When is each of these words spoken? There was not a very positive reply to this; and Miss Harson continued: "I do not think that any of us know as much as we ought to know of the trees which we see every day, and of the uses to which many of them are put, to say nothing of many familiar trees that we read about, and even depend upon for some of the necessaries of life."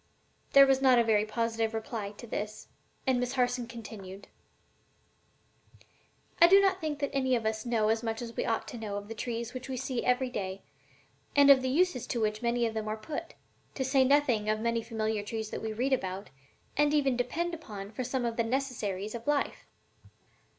There 0.53 0.65
was 0.65 0.81
not 0.81 0.97
a 0.97 1.03
very 1.03 1.25
positive 1.25 1.75
reply 1.75 2.09
to 2.13 2.25
this; 2.25 2.69
and 3.05 3.19
Miss 3.19 3.33
Harson 3.33 3.67
continued: 3.67 4.29
"I 6.41 6.47
do 6.47 6.59
not 6.59 6.81
think 6.81 6.97
that 6.97 7.13
any 7.13 7.35
of 7.35 7.45
us 7.45 7.67
know 7.67 7.89
as 7.89 8.01
much 8.01 8.19
as 8.19 8.35
we 8.35 8.43
ought 8.43 8.67
to 8.69 8.79
know 8.79 8.97
of 8.97 9.09
the 9.09 9.13
trees 9.13 9.53
which 9.53 9.69
we 9.69 9.77
see 9.77 10.03
every 10.03 10.31
day, 10.31 10.63
and 11.35 11.51
of 11.51 11.61
the 11.61 11.69
uses 11.69 12.07
to 12.07 12.19
which 12.19 12.41
many 12.41 12.65
of 12.65 12.73
them 12.73 12.87
are 12.87 12.97
put, 12.97 13.35
to 13.75 13.85
say 13.85 14.03
nothing 14.03 14.49
of 14.49 14.59
many 14.59 14.81
familiar 14.81 15.21
trees 15.21 15.51
that 15.51 15.61
we 15.61 15.71
read 15.71 15.93
about, 15.93 16.31
and 16.75 16.95
even 16.95 17.15
depend 17.15 17.53
upon 17.53 17.91
for 17.91 18.03
some 18.03 18.25
of 18.25 18.37
the 18.37 18.43
necessaries 18.43 19.13
of 19.13 19.27
life." 19.27 19.67